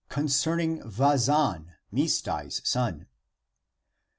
CONCERNING 0.09 0.81
VAZAN, 0.81 1.73
MISDAl's 1.91 2.67
SON. 2.67 3.05